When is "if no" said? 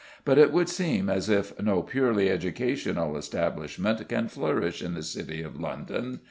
1.29-1.83